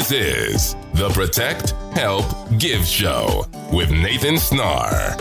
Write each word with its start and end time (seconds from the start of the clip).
This 0.00 0.12
is 0.12 0.74
the 0.94 1.10
Protect, 1.10 1.72
Help, 1.92 2.24
Give 2.58 2.82
Show 2.86 3.44
with 3.70 3.90
Nathan 3.90 4.36
Snar. 4.36 5.14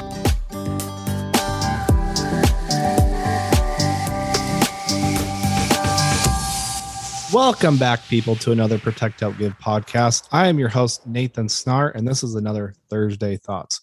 Welcome 7.33 7.75
back, 7.75 8.07
people, 8.07 8.37
to 8.37 8.53
another 8.53 8.79
Protect 8.79 9.19
Help 9.19 9.37
Give 9.37 9.51
podcast. 9.59 10.29
I 10.31 10.47
am 10.47 10.57
your 10.57 10.69
host, 10.69 11.05
Nathan 11.05 11.47
Snar, 11.47 11.93
and 11.93 12.07
this 12.07 12.23
is 12.23 12.35
another 12.35 12.73
Thursday 12.89 13.35
Thoughts. 13.35 13.81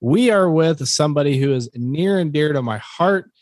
We 0.00 0.30
are 0.30 0.48
with 0.48 0.86
somebody 0.86 1.38
who 1.40 1.54
is 1.54 1.68
near 1.74 2.20
and 2.20 2.32
dear 2.32 2.52
to 2.52 2.62
my 2.62 2.78
heart. 2.78 3.32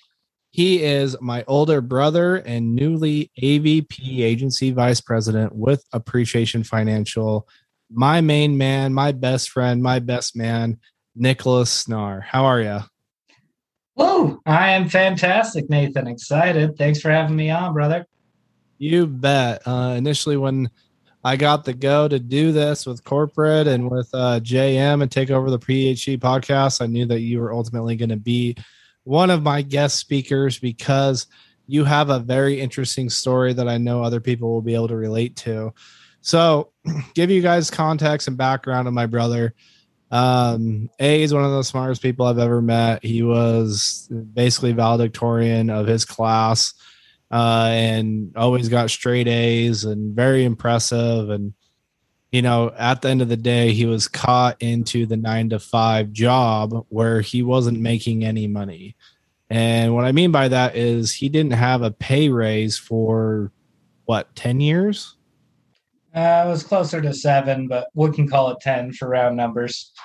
He 0.55 0.85
is 0.85 1.21
my 1.21 1.43
older 1.49 1.81
brother 1.81 2.37
and 2.37 2.77
newly 2.77 3.33
AVP 3.43 4.21
agency 4.21 4.71
vice 4.71 5.01
president 5.01 5.53
with 5.53 5.85
Appreciation 5.93 6.63
Financial. 6.63 7.49
My 7.91 8.21
main 8.21 8.57
man, 8.57 8.95
my 8.95 9.11
best 9.11 9.51
friend, 9.51 9.83
my 9.83 9.99
best 9.99 10.37
man, 10.37 10.79
Nicholas 11.17 11.83
Snar. 11.83 12.23
How 12.23 12.45
are 12.45 12.61
you? 12.61 12.79
Whoa, 13.95 14.39
I 14.47 14.71
am 14.71 14.89
fantastic, 14.89 15.69
Nathan. 15.69 16.07
Excited. 16.07 16.79
Thanks 16.79 17.01
for 17.01 17.11
having 17.11 17.35
me 17.35 17.51
on, 17.51 17.73
brother. 17.73 18.07
You 18.79 19.09
bet. 19.09 19.67
Uh, 19.67 19.97
initially, 19.99 20.37
when 20.37 20.71
I 21.25 21.35
got 21.35 21.65
the 21.65 21.75
go 21.75 22.07
to 22.07 22.21
do 22.21 22.53
this 22.53 22.87
with 22.87 23.03
corporate 23.03 23.67
and 23.67 23.91
with 23.91 24.09
uh, 24.15 24.39
JM 24.39 25.03
and 25.03 25.11
take 25.11 25.33
over 25.33 25.51
the 25.51 25.59
PHG 25.59 26.21
podcast, 26.21 26.81
I 26.81 26.87
knew 26.87 27.07
that 27.07 27.23
you 27.23 27.41
were 27.41 27.53
ultimately 27.53 27.97
going 27.97 28.11
to 28.11 28.17
be 28.17 28.57
one 29.05 29.31
of 29.31 29.43
my 29.43 29.63
guest 29.63 29.99
speakers 29.99 30.59
because 30.59 31.27
you 31.67 31.85
have 31.85 32.11
a 32.11 32.19
very 32.19 32.61
interesting 32.61 33.09
story 33.09 33.53
that 33.53 33.69
I 33.69 33.79
know 33.79 34.03
other 34.03 34.21
people 34.21 34.51
will 34.51 34.63
be 34.63 34.75
able 34.75 34.89
to 34.89 34.97
relate 34.97 35.37
to. 35.37 35.73
So, 36.21 36.73
give 37.15 37.31
you 37.31 37.41
guys 37.41 37.71
context 37.71 38.29
and 38.29 38.37
background 38.37 38.89
of 38.89 38.95
my 38.95 39.07
brother. 39.07 39.55
Um, 40.11 40.91
A 41.01 41.23
is 41.23 41.35
one 41.35 41.45
of 41.45 41.53
the 41.53 41.63
smartest 41.63 42.03
people 42.03 42.27
I've 42.27 42.39
ever 42.39 42.63
met. 42.63 43.05
He 43.05 43.23
was 43.23 44.09
basically 44.11 44.73
valedictorian 44.73 45.71
of 45.71 45.87
his 45.87 46.05
class 46.05 46.75
uh, 47.31 47.69
and 47.71 48.33
always 48.37 48.69
got 48.69 48.91
straight 48.91 49.27
A's 49.27 49.85
and 49.85 50.15
very 50.15 50.45
impressive. 50.45 51.31
And, 51.31 51.55
you 52.35 52.43
know, 52.43 52.73
at 52.77 53.01
the 53.01 53.09
end 53.09 53.23
of 53.23 53.29
the 53.29 53.37
day, 53.37 53.73
he 53.73 53.87
was 53.87 54.09
caught 54.09 54.61
into 54.61 55.07
the 55.07 55.17
nine 55.17 55.51
to 55.51 55.61
five 55.61 56.11
job 56.11 56.85
where 56.89 57.21
he 57.21 57.45
wasn't 57.45 57.79
making 57.79 58.25
any 58.25 58.49
money. 58.49 58.97
And 59.49 59.95
what 59.95 60.05
I 60.05 60.11
mean 60.11 60.33
by 60.33 60.49
that 60.49 60.75
is 60.75 61.13
he 61.13 61.29
didn't 61.29 61.53
have 61.53 61.83
a 61.83 61.93
pay 61.93 62.31
raise 62.31 62.77
for 62.77 63.53
what, 64.07 64.35
10 64.35 64.61
years? 64.61 65.15
Uh, 66.13 66.43
it 66.45 66.51
was 66.51 66.65
closer 66.65 67.01
to 67.01 67.15
seven, 67.15 67.69
but 67.69 67.87
we 67.95 68.11
can 68.11 68.27
call 68.27 68.51
it 68.51 68.59
10 68.61 68.95
for 68.95 69.09
round 69.09 69.37
numbers. 69.37 69.93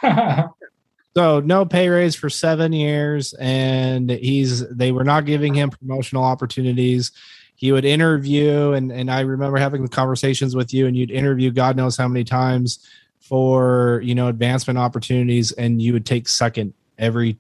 So 1.18 1.40
no 1.40 1.66
pay 1.66 1.90
raise 1.90 2.16
for 2.16 2.30
seven 2.30 2.72
years, 2.72 3.34
and 3.40 4.10
he's 4.12 4.66
they 4.70 4.92
were 4.92 5.04
not 5.04 5.26
giving 5.26 5.56
him 5.56 5.72
promotional 5.72 6.24
opportunities. 6.24 7.12
He 7.60 7.74
would 7.74 7.84
interview, 7.84 8.72
and 8.72 8.90
and 8.90 9.12
I 9.12 9.20
remember 9.20 9.58
having 9.58 9.86
conversations 9.90 10.56
with 10.56 10.74
you, 10.74 10.88
and 10.88 10.96
you'd 10.96 11.12
interview 11.12 11.52
God 11.52 11.76
knows 11.76 11.98
how 11.98 12.08
many 12.08 12.24
times 12.24 12.88
for 13.20 14.00
you 14.02 14.16
know 14.16 14.30
advancement 14.30 14.80
opportunities, 14.80 15.52
and 15.52 15.82
you 15.82 15.92
would 15.92 16.06
take 16.06 16.30
second 16.30 16.74
every 16.98 17.38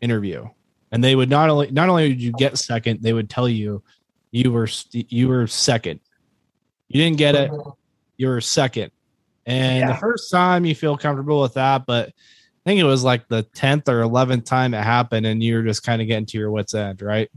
interview, 0.00 0.48
and 0.92 1.04
they 1.04 1.14
would 1.14 1.28
not 1.28 1.50
only 1.50 1.70
not 1.72 1.90
only 1.90 2.08
would 2.08 2.22
you 2.22 2.32
get 2.32 2.56
second, 2.56 3.02
they 3.02 3.12
would 3.12 3.28
tell 3.28 3.50
you 3.50 3.82
you 4.30 4.50
were 4.50 4.66
you 4.92 5.28
were 5.28 5.46
second. 5.46 6.00
You 6.88 7.02
didn't 7.02 7.18
get 7.18 7.34
it, 7.34 7.50
mm-hmm. 7.50 7.68
you 8.16 8.28
were 8.28 8.40
second, 8.40 8.92
and 9.44 9.80
yeah. 9.80 9.92
the 9.92 9.98
first 9.98 10.30
time 10.30 10.64
you 10.64 10.74
feel 10.74 10.96
comfortable 10.96 11.42
with 11.42 11.52
that, 11.52 11.84
but 11.84 12.08
I 12.08 12.70
think 12.70 12.80
it 12.80 12.84
was 12.84 13.04
like 13.04 13.28
the 13.28 13.42
10th 13.42 13.88
or 13.88 14.00
11th 14.00 14.46
time 14.46 14.72
it 14.72 14.82
happened, 14.82 15.26
and 15.26 15.42
you're 15.42 15.62
just 15.62 15.82
kind 15.82 16.00
of 16.00 16.08
getting 16.08 16.24
to 16.24 16.38
your 16.38 16.50
wits' 16.50 16.72
end, 16.72 17.02
right? 17.02 17.30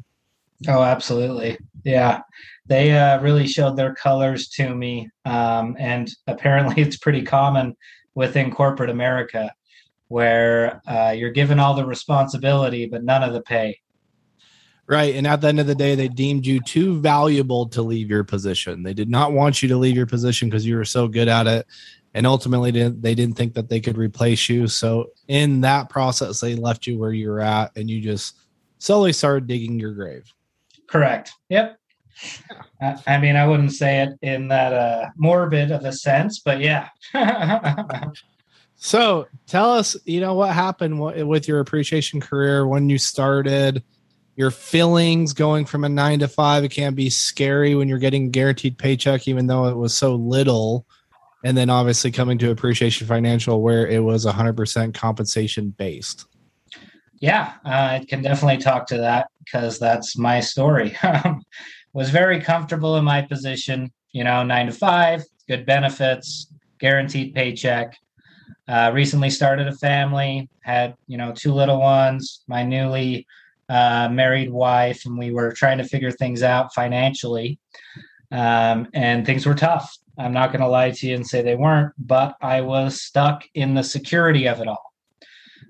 Oh, 0.69 0.83
absolutely. 0.83 1.57
Yeah. 1.83 2.21
They 2.65 2.97
uh, 2.97 3.21
really 3.21 3.47
showed 3.47 3.75
their 3.75 3.93
colors 3.93 4.47
to 4.49 4.73
me. 4.73 5.09
Um, 5.25 5.75
and 5.79 6.09
apparently, 6.27 6.81
it's 6.81 6.97
pretty 6.97 7.23
common 7.23 7.75
within 8.15 8.51
corporate 8.51 8.89
America 8.89 9.53
where 10.07 10.81
uh, 10.87 11.11
you're 11.11 11.31
given 11.31 11.59
all 11.59 11.73
the 11.73 11.85
responsibility, 11.85 12.85
but 12.85 13.03
none 13.03 13.23
of 13.23 13.33
the 13.33 13.41
pay. 13.41 13.79
Right. 14.85 15.15
And 15.15 15.25
at 15.25 15.41
the 15.41 15.47
end 15.47 15.59
of 15.59 15.65
the 15.65 15.75
day, 15.75 15.95
they 15.95 16.09
deemed 16.09 16.45
you 16.45 16.59
too 16.59 16.99
valuable 16.99 17.67
to 17.69 17.81
leave 17.81 18.09
your 18.09 18.23
position. 18.23 18.83
They 18.83 18.93
did 18.93 19.09
not 19.09 19.31
want 19.31 19.63
you 19.63 19.69
to 19.69 19.77
leave 19.77 19.95
your 19.95 20.05
position 20.05 20.49
because 20.49 20.65
you 20.65 20.75
were 20.75 20.85
so 20.85 21.07
good 21.07 21.29
at 21.29 21.47
it 21.47 21.65
and 22.13 22.27
ultimately 22.27 22.71
they 22.71 23.15
didn't 23.15 23.35
think 23.35 23.53
that 23.53 23.69
they 23.69 23.79
could 23.79 23.97
replace 23.97 24.47
you 24.49 24.67
so 24.67 25.09
in 25.27 25.61
that 25.61 25.89
process 25.89 26.39
they 26.39 26.55
left 26.55 26.85
you 26.87 26.97
where 26.97 27.11
you 27.11 27.29
were 27.29 27.41
at 27.41 27.71
and 27.75 27.89
you 27.89 28.01
just 28.01 28.37
slowly 28.77 29.13
started 29.13 29.47
digging 29.47 29.79
your 29.79 29.93
grave 29.93 30.31
correct. 30.87 31.31
Yep. 31.49 31.77
I 33.07 33.17
mean 33.17 33.35
i 33.35 33.47
wouldn't 33.47 33.71
say 33.73 34.03
it 34.03 34.09
in 34.21 34.47
that 34.49 34.71
uh, 34.71 35.09
morbid 35.17 35.71
of 35.71 35.83
a 35.83 35.91
sense 35.91 36.39
but 36.39 36.59
yeah. 36.59 36.89
So 38.75 39.27
tell 39.47 39.71
us 39.71 39.95
you 40.03 40.19
know 40.19 40.33
what 40.33 40.53
happened 40.53 40.99
with 40.99 41.47
your 41.47 41.61
appreciation 41.61 42.19
career 42.19 42.67
when 42.67 42.89
you 42.89 42.97
started 42.97 43.81
your 44.35 44.51
feelings 44.51 45.31
going 45.31 45.63
from 45.63 45.85
a 45.85 45.89
nine 45.89 46.19
to 46.19 46.27
five 46.27 46.65
it 46.65 46.69
can 46.69 46.93
be 46.93 47.09
scary 47.09 47.75
when 47.75 47.87
you're 47.87 47.97
getting 47.97 48.29
guaranteed 48.29 48.77
paycheck 48.77 49.25
even 49.25 49.47
though 49.47 49.67
it 49.67 49.77
was 49.77 49.93
so 49.93 50.15
little 50.15 50.85
and 51.45 51.55
then 51.55 51.69
obviously 51.69 52.11
coming 52.11 52.37
to 52.39 52.51
appreciation 52.51 53.07
financial 53.07 53.61
where 53.61 53.87
it 53.87 54.03
was 54.03 54.25
100% 54.25 54.93
compensation 54.93 55.69
based 55.77 56.25
yeah 57.23 57.53
uh, 57.65 57.99
i 58.01 58.05
can 58.09 58.21
definitely 58.21 58.57
talk 58.57 58.85
to 58.85 58.97
that 58.97 59.27
because 59.45 59.79
that's 59.79 60.17
my 60.17 60.39
story. 60.39 60.95
Was 61.93 62.09
very 62.09 62.41
comfortable 62.41 62.97
in 62.97 63.05
my 63.05 63.21
position 63.21 63.91
you 64.11 64.23
know 64.23 64.43
nine 64.43 64.65
to 64.65 64.71
five 64.73 65.23
good 65.47 65.65
benefits 65.65 66.47
guaranteed 66.79 67.33
paycheck. 67.33 67.95
Uh, 68.67 68.91
recently 68.93 69.29
started 69.29 69.67
a 69.67 69.75
family 69.75 70.49
had 70.61 70.95
you 71.07 71.17
know 71.17 71.31
two 71.31 71.53
little 71.53 71.79
ones 71.79 72.43
my 72.47 72.61
newly 72.63 73.25
uh, 73.69 74.09
married 74.11 74.51
wife 74.51 75.05
and 75.05 75.17
we 75.17 75.31
were 75.31 75.51
trying 75.51 75.77
to 75.77 75.83
figure 75.83 76.11
things 76.11 76.43
out 76.43 76.73
financially. 76.73 77.57
Um, 78.31 78.87
and 78.93 79.25
things 79.25 79.45
were 79.45 79.55
tough. 79.55 79.95
I'm 80.17 80.33
not 80.33 80.51
going 80.51 80.61
to 80.61 80.67
lie 80.67 80.91
to 80.91 81.07
you 81.07 81.15
and 81.15 81.25
say 81.25 81.41
they 81.41 81.55
weren't, 81.55 81.93
but 81.97 82.35
I 82.41 82.61
was 82.61 83.01
stuck 83.01 83.43
in 83.53 83.73
the 83.73 83.83
security 83.83 84.47
of 84.47 84.59
it 84.59 84.67
all. 84.67 84.93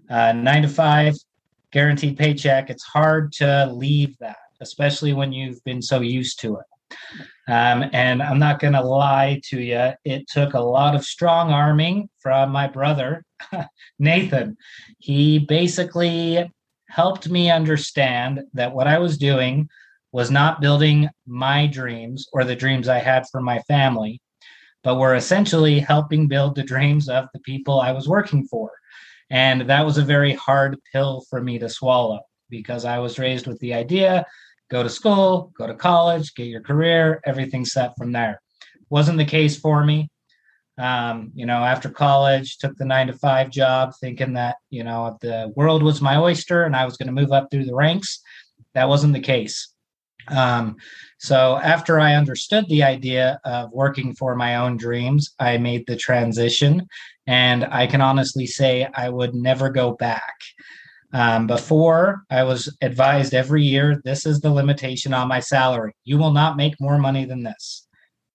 Uh, 0.10 0.32
nine 0.32 0.64
to 0.64 0.68
five, 0.68 1.14
guaranteed 1.74 2.18
paycheck. 2.18 2.70
It's 2.70 2.84
hard 2.84 3.34
to 3.34 3.70
leave 3.74 4.18
that, 4.20 4.38
especially 4.62 5.12
when 5.12 5.34
you've 5.34 5.62
been 5.66 5.82
so 5.82 6.00
used 6.00 6.40
to 6.42 6.58
it. 6.58 6.98
Um, 7.48 7.90
and 7.92 8.22
I'm 8.24 8.40
not 8.40 8.60
going 8.60 8.74
to 8.74 8.82
lie 8.82 9.42
to 9.46 9.60
you, 9.60 9.92
it 10.06 10.30
took 10.30 10.54
a 10.54 10.60
lot 10.60 10.96
of 10.96 11.04
strong 11.04 11.52
arming 11.52 12.08
from 12.20 12.52
my 12.52 12.68
brother, 12.68 13.26
Nathan. 14.00 14.56
He 15.00 15.40
basically 15.40 16.50
helped 16.88 17.28
me 17.28 17.52
understand 17.52 18.42
that 18.54 18.74
what 18.74 18.88
I 18.88 19.00
was 19.00 19.18
doing 19.18 19.68
was 20.14 20.30
not 20.30 20.62
building 20.62 21.10
my 21.26 21.68
dreams 21.68 22.28
or 22.32 22.44
the 22.44 22.56
dreams 22.56 22.88
I 22.88 23.00
had 23.00 23.28
for 23.30 23.42
my 23.42 23.60
family, 23.62 24.22
but 24.84 25.00
were 25.00 25.16
essentially 25.16 25.80
helping 25.80 26.28
build 26.28 26.56
the 26.56 26.64
dreams 26.64 27.10
of 27.10 27.26
the 27.34 27.40
people 27.40 27.82
I 27.82 27.92
was 27.92 28.08
working 28.08 28.46
for. 28.46 28.72
And 29.30 29.62
that 29.70 29.86
was 29.86 29.98
a 29.98 30.04
very 30.04 30.34
hard 30.34 30.80
pill 30.92 31.24
for 31.30 31.42
me 31.42 31.60
to 31.60 31.70
swallow 31.70 32.22
because 32.50 32.86
I 32.86 33.00
was 33.00 33.20
raised 33.20 33.48
with 33.48 33.60
the 33.60 33.74
idea 33.74 34.26
go 34.70 34.82
to 34.82 34.90
school, 34.90 35.54
go 35.56 35.68
to 35.68 35.76
college, 35.76 36.34
get 36.34 36.48
your 36.48 36.62
career, 36.62 37.22
everything 37.26 37.64
set 37.64 37.96
from 37.96 38.12
there. 38.12 38.42
Wasn't 38.90 39.20
the 39.20 39.26
case 39.26 39.56
for 39.56 39.84
me. 39.84 40.10
Um, 40.80 41.32
you 41.36 41.46
know, 41.46 41.64
after 41.64 41.90
college, 41.90 42.58
took 42.58 42.76
the 42.78 42.86
nine 42.86 43.06
to 43.08 43.14
five 43.14 43.52
job, 43.52 43.94
thinking 44.02 44.34
that, 44.34 44.56
you 44.72 44.84
know, 44.84 45.20
the 45.22 45.54
world 45.56 45.84
was 45.84 46.02
my 46.02 46.18
oyster 46.18 46.64
and 46.64 46.76
I 46.76 46.86
was 46.86 46.98
going 46.98 47.08
to 47.08 47.14
move 47.14 47.32
up 47.32 47.50
through 47.52 47.66
the 47.66 47.76
ranks. 47.76 48.22
That 48.74 48.90
wasn't 48.90 49.14
the 49.14 49.20
case. 49.20 49.72
Um, 50.28 50.78
so 51.24 51.58
after 51.64 52.02
I 52.02 52.16
understood 52.16 52.68
the 52.68 52.84
idea 52.84 53.40
of 53.46 53.72
working 53.72 54.14
for 54.14 54.36
my 54.36 54.58
own 54.58 54.76
dreams, 54.76 55.34
I 55.40 55.58
made 55.58 55.88
the 55.88 55.96
transition, 55.96 56.86
and 57.28 57.64
I 57.64 57.88
can 57.88 58.02
honestly 58.02 58.46
say 58.46 58.90
I 58.94 59.08
would 59.08 59.34
never 59.34 59.70
go 59.70 59.94
back. 59.94 60.34
Um, 61.14 61.48
before, 61.48 62.26
I 62.30 62.44
was 62.44 62.76
advised 62.82 63.34
every 63.34 63.64
year 63.64 64.02
this 64.04 64.26
is 64.26 64.42
the 64.42 64.52
limitation 64.52 65.14
on 65.14 65.30
my 65.30 65.40
salary. 65.40 65.94
You 66.04 66.18
will 66.18 66.34
not 66.34 66.58
make 66.58 66.74
more 66.82 66.98
money 66.98 67.24
than 67.24 67.42
this. 67.42 67.88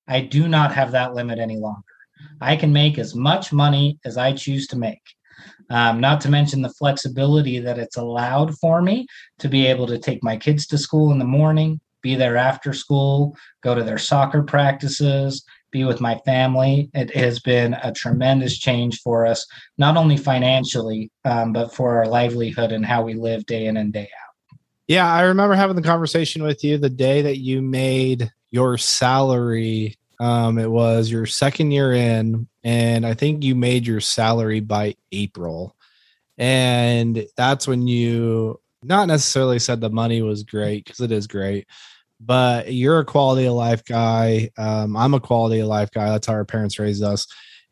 I 0.07 0.23
do 0.23 0.49
not 0.49 0.73
have 0.73 0.93
that 0.93 1.13
limit 1.13 1.39
any 1.39 1.59
longer. 1.59 1.83
I 2.41 2.57
can 2.57 2.73
make 2.73 2.99
as 2.99 3.15
much 3.15 3.53
money 3.53 3.99
as 4.07 4.17
I 4.17 4.33
choose 4.33 4.67
to 4.69 4.79
make. 4.79 5.03
Um, 5.69 6.01
not 6.01 6.23
to 6.23 6.31
mention 6.31 6.63
the 6.63 6.71
flexibility 6.71 7.59
that 7.59 7.79
it's 7.79 7.99
allowed 7.99 8.57
for 8.59 8.81
me 8.81 9.07
to 9.41 9.49
be 9.51 9.67
able 9.67 9.87
to 9.89 9.99
take 9.99 10.25
my 10.25 10.39
kids 10.39 10.67
to 10.69 10.79
school 10.79 11.13
in 11.13 11.19
the 11.19 11.27
morning, 11.27 11.81
be 12.03 12.15
there 12.15 12.37
after 12.37 12.73
school, 12.73 13.37
go 13.63 13.75
to 13.75 13.83
their 13.83 13.99
soccer 13.99 14.43
practices, 14.43 15.45
be 15.71 15.85
with 15.85 16.01
my 16.01 16.17
family. 16.25 16.91
It 16.95 17.15
has 17.15 17.41
been 17.41 17.75
a 17.75 17.93
tremendous 17.93 18.59
change 18.59 19.01
for 19.01 19.27
us, 19.27 19.47
not 19.77 19.97
only 19.97 20.17
financially, 20.17 21.11
um, 21.25 21.53
but 21.53 21.75
for 21.75 21.97
our 21.97 22.07
livelihood 22.07 22.73
and 22.73 22.85
how 22.85 23.03
we 23.03 23.15
live 23.15 23.47
day 23.47 23.67
in 23.67 23.77
and 23.77 23.93
day 23.93 24.09
out. 24.23 24.57
Yeah, 24.87 25.13
I 25.13 25.23
remember 25.23 25.55
having 25.55 25.77
the 25.77 25.83
conversation 25.83 26.43
with 26.43 26.65
you 26.65 26.79
the 26.79 26.89
day 26.89 27.23
that 27.23 27.39
you 27.39 27.61
made 27.61 28.33
your 28.51 28.79
salary. 28.79 29.97
Um, 30.19 30.59
it 30.59 30.71
was 30.71 31.11
your 31.11 31.27
second 31.27 31.73
year 31.73 31.93
in, 31.93 32.49
and 32.65 33.05
I 33.05 33.15
think 33.15 33.45
you 33.45 33.55
made 33.55 33.87
your 33.87 34.01
salary 34.01 34.61
by 34.61 34.97
April. 35.13 35.77
And 36.39 37.27
that's 37.37 37.69
when 37.69 37.87
you 37.87 38.61
not 38.83 39.09
necessarily 39.09 39.59
said 39.59 39.81
the 39.81 39.91
money 39.91 40.23
was 40.23 40.43
great 40.43 40.85
because 40.85 41.01
it 41.01 41.13
is 41.13 41.27
great, 41.27 41.67
but 42.21 42.73
you're 42.73 43.01
a 43.01 43.05
quality 43.05 43.47
of 43.47 43.55
life 43.55 43.85
guy. 43.85 44.51
Um, 44.57 44.97
I'm 44.97 45.15
a 45.15 45.21
quality 45.21 45.61
of 45.61 45.69
life 45.69 45.91
guy. 45.91 46.11
That's 46.11 46.27
how 46.27 46.35
our 46.35 46.45
parents 46.45 46.79
raised 46.79 47.03
us. 47.03 47.27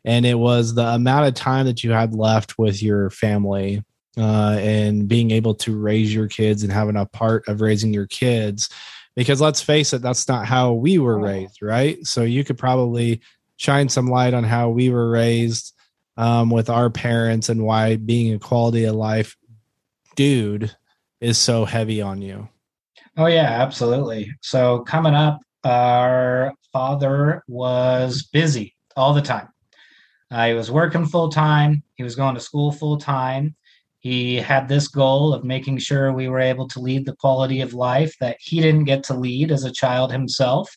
And 0.05 0.25
it 0.25 0.35
was 0.35 0.73
the 0.73 0.85
amount 0.85 1.27
of 1.27 1.33
time 1.33 1.65
that 1.65 1.83
you 1.83 1.91
had 1.91 2.13
left 2.13 2.57
with 2.57 2.81
your 2.81 3.09
family 3.09 3.83
uh, 4.17 4.57
and 4.59 5.07
being 5.07 5.31
able 5.31 5.55
to 5.55 5.77
raise 5.77 6.13
your 6.13 6.27
kids 6.27 6.63
and 6.63 6.71
having 6.71 6.95
a 6.95 7.05
part 7.05 7.47
of 7.47 7.61
raising 7.61 7.93
your 7.93 8.07
kids. 8.07 8.69
Because 9.15 9.41
let's 9.41 9.61
face 9.61 9.93
it, 9.93 10.01
that's 10.01 10.27
not 10.27 10.45
how 10.45 10.73
we 10.73 10.99
were 10.99 11.19
raised, 11.19 11.61
right? 11.61 12.05
So 12.05 12.23
you 12.23 12.43
could 12.43 12.57
probably 12.57 13.21
shine 13.57 13.89
some 13.89 14.07
light 14.07 14.33
on 14.33 14.43
how 14.43 14.69
we 14.69 14.89
were 14.89 15.09
raised 15.09 15.73
um, 16.17 16.49
with 16.49 16.69
our 16.69 16.89
parents 16.89 17.49
and 17.49 17.63
why 17.63 17.95
being 17.95 18.33
a 18.33 18.39
quality 18.39 18.85
of 18.85 18.95
life 18.95 19.35
dude 20.15 20.75
is 21.19 21.37
so 21.37 21.65
heavy 21.65 22.01
on 22.01 22.21
you. 22.21 22.47
Oh 23.17 23.25
yeah, 23.25 23.61
absolutely. 23.61 24.31
So 24.41 24.79
coming 24.79 25.15
up, 25.15 25.39
our 25.63 26.53
father 26.71 27.43
was 27.47 28.23
busy 28.23 28.75
all 28.95 29.13
the 29.13 29.21
time. 29.21 29.49
Uh, 30.29 30.47
he 30.47 30.53
was 30.53 30.69
working 30.69 31.05
full 31.05 31.29
time. 31.29 31.83
He 31.95 32.03
was 32.03 32.15
going 32.15 32.35
to 32.35 32.41
school 32.41 32.71
full 32.71 32.97
time. 32.97 33.55
He 33.99 34.35
had 34.35 34.67
this 34.67 34.87
goal 34.87 35.33
of 35.33 35.43
making 35.43 35.79
sure 35.79 36.13
we 36.13 36.29
were 36.29 36.39
able 36.39 36.67
to 36.69 36.79
lead 36.79 37.05
the 37.05 37.15
quality 37.15 37.61
of 37.61 37.73
life 37.73 38.13
that 38.19 38.37
he 38.39 38.61
didn't 38.61 38.83
get 38.83 39.03
to 39.05 39.13
lead 39.15 39.51
as 39.51 39.63
a 39.63 39.71
child 39.71 40.11
himself. 40.11 40.75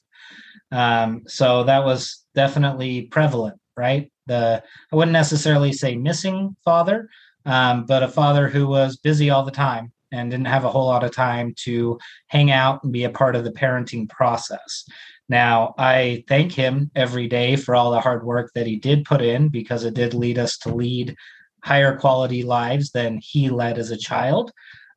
Um, 0.72 1.22
so 1.26 1.64
that 1.64 1.84
was 1.84 2.24
definitely 2.34 3.02
prevalent, 3.02 3.60
right? 3.76 4.10
The 4.26 4.62
I 4.92 4.96
wouldn't 4.96 5.12
necessarily 5.12 5.72
say 5.72 5.96
missing 5.96 6.56
father, 6.64 7.08
um, 7.44 7.84
but 7.84 8.02
a 8.02 8.08
father 8.08 8.48
who 8.48 8.66
was 8.66 8.96
busy 8.96 9.30
all 9.30 9.44
the 9.44 9.50
time 9.50 9.92
and 10.12 10.30
didn't 10.30 10.46
have 10.46 10.64
a 10.64 10.70
whole 10.70 10.86
lot 10.86 11.04
of 11.04 11.12
time 11.12 11.54
to 11.64 11.98
hang 12.28 12.50
out 12.50 12.82
and 12.82 12.92
be 12.92 13.04
a 13.04 13.10
part 13.10 13.36
of 13.36 13.44
the 13.44 13.52
parenting 13.52 14.08
process. 14.08 14.84
Now, 15.28 15.74
I 15.78 16.24
thank 16.28 16.52
him 16.52 16.90
every 16.96 17.28
day 17.28 17.54
for 17.56 17.76
all 17.76 17.92
the 17.92 18.00
hard 18.00 18.24
work 18.24 18.50
that 18.54 18.66
he 18.66 18.76
did 18.76 19.04
put 19.04 19.22
in 19.22 19.48
because 19.48 19.84
it 19.84 19.94
did 19.94 20.12
lead 20.12 20.38
us 20.38 20.58
to 20.58 20.74
lead 20.74 21.14
higher 21.62 21.96
quality 21.96 22.42
lives 22.42 22.90
than 22.90 23.20
he 23.22 23.48
led 23.48 23.78
as 23.78 23.90
a 23.90 23.96
child. 23.96 24.50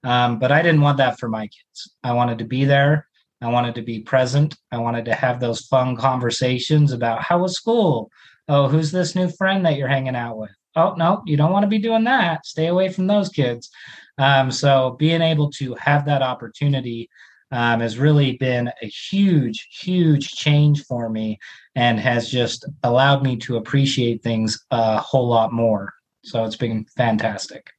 Um, 0.04 0.40
but 0.40 0.52
I 0.52 0.62
didn't 0.62 0.82
want 0.82 0.98
that 0.98 1.20
for 1.20 1.30
my 1.30 1.44
kids. 1.44 1.94
I 2.04 2.14
wanted 2.14 2.40
to 2.40 2.46
be 2.46 2.66
there. 2.66 3.08
I 3.42 3.50
wanted 3.50 3.76
to 3.76 3.82
be 3.82 4.00
present. 4.00 4.56
I 4.72 4.78
wanted 4.78 5.06
to 5.06 5.14
have 5.14 5.40
those 5.40 5.68
fun 5.68 5.98
conversations 5.98 6.94
about 6.94 7.22
how 7.22 7.40
was 7.40 7.56
school? 7.56 8.10
Oh, 8.48 8.68
who's 8.68 8.92
this 8.92 9.16
new 9.16 9.30
friend 9.30 9.66
that 9.66 9.78
you're 9.78 9.88
hanging 9.88 10.16
out 10.16 10.38
with? 10.38 10.52
Oh, 10.76 10.96
no, 10.98 11.22
you 11.26 11.38
don't 11.38 11.52
want 11.52 11.64
to 11.64 11.70
be 11.70 11.78
doing 11.78 12.06
that. 12.06 12.46
Stay 12.46 12.68
away 12.68 12.90
from 12.90 13.08
those 13.08 13.30
kids. 13.30 13.70
Um, 14.18 14.52
so 14.52 14.96
being 15.00 15.22
able 15.22 15.50
to 15.52 15.74
have 15.76 16.06
that 16.06 16.22
opportunity 16.22 17.10
um, 17.52 17.82
has 17.82 18.00
really 18.00 18.38
been 18.38 18.72
a 18.82 18.88
huge, 18.88 19.68
huge 19.82 20.32
change 20.32 20.84
for 20.86 21.10
me 21.10 21.38
and 21.76 22.00
has 22.00 22.30
just 22.30 22.66
allowed 22.84 23.24
me 23.24 23.38
to 23.38 23.58
appreciate 23.58 24.24
things 24.24 24.60
a 24.72 24.98
whole 24.98 25.28
lot 25.28 25.54
more. 25.54 25.94
So 26.24 26.44
it's 26.46 26.56
been 26.56 26.86
fantastic. 26.98 27.72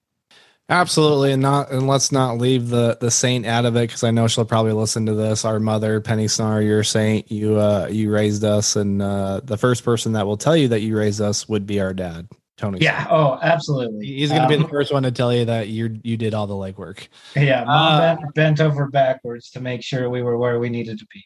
Absolutely, 0.70 1.32
and 1.32 1.42
not 1.42 1.70
and 1.70 1.86
let's 1.86 2.10
not 2.10 2.38
leave 2.38 2.70
the 2.70 2.96
the 2.98 3.10
saint 3.10 3.44
out 3.44 3.66
of 3.66 3.76
it 3.76 3.82
because 3.82 4.02
I 4.02 4.10
know 4.10 4.26
she'll 4.28 4.46
probably 4.46 4.72
listen 4.72 5.04
to 5.06 5.14
this. 5.14 5.44
Our 5.44 5.60
mother, 5.60 6.00
Penny 6.00 6.24
Snar, 6.24 6.64
you're 6.64 6.80
a 6.80 6.84
saint. 6.84 7.30
You 7.30 7.58
uh 7.58 7.88
you 7.90 8.10
raised 8.10 8.44
us, 8.44 8.74
and 8.74 9.02
uh, 9.02 9.42
the 9.44 9.58
first 9.58 9.84
person 9.84 10.12
that 10.12 10.26
will 10.26 10.38
tell 10.38 10.56
you 10.56 10.68
that 10.68 10.80
you 10.80 10.96
raised 10.96 11.20
us 11.20 11.46
would 11.50 11.66
be 11.66 11.80
our 11.80 11.92
dad. 11.92 12.28
Tony. 12.56 12.78
Yeah. 12.80 13.06
Oh, 13.10 13.38
absolutely. 13.42 14.06
He's 14.06 14.30
going 14.30 14.42
to 14.42 14.48
be 14.48 14.56
the 14.56 14.64
um, 14.64 14.70
first 14.70 14.92
one 14.92 15.02
to 15.02 15.10
tell 15.10 15.34
you 15.34 15.44
that 15.46 15.68
you 15.68 15.98
you 16.04 16.16
did 16.16 16.34
all 16.34 16.46
the 16.46 16.54
legwork. 16.54 17.08
Yeah, 17.34 17.64
mom 17.64 17.94
uh, 17.94 18.00
bent, 18.00 18.34
bent 18.34 18.60
over 18.60 18.88
backwards 18.88 19.50
to 19.50 19.60
make 19.60 19.82
sure 19.82 20.08
we 20.08 20.22
were 20.22 20.38
where 20.38 20.58
we 20.60 20.68
needed 20.68 20.98
to 21.00 21.06
be. 21.12 21.24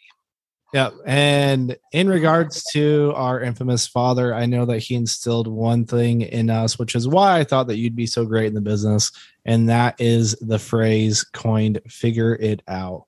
Yeah, 0.73 0.91
and 1.07 1.77
in 1.93 2.09
regards 2.09 2.63
to 2.73 3.13
our 3.17 3.41
infamous 3.41 3.87
father, 3.87 4.35
I 4.35 4.45
know 4.45 4.67
that 4.67 4.81
he 4.81 4.95
instilled 4.97 5.49
one 5.49 5.87
thing 5.87 6.21
in 6.21 6.51
us, 6.51 6.79
which 6.79 6.95
is 6.95 7.09
why 7.09 7.39
I 7.39 7.45
thought 7.45 7.69
that 7.69 7.79
you'd 7.79 7.97
be 7.97 8.07
so 8.07 8.27
great 8.27 8.47
in 8.47 8.55
the 8.55 8.61
business, 8.61 9.11
and 9.47 9.69
that 9.71 9.99
is 9.99 10.35
the 10.41 10.59
phrase 10.59 11.25
coined 11.25 11.81
"figure 11.89 12.35
it 12.35 12.63
out." 12.69 13.05